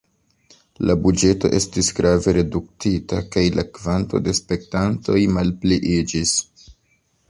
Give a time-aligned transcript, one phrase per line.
[0.89, 6.39] La buĝeto estis grave reduktita kaj la kvanto de spektantoj malpliiĝis.